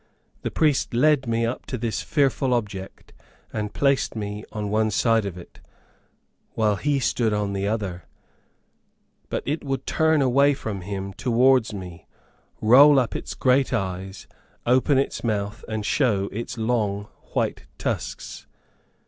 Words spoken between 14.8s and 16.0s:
its mouth and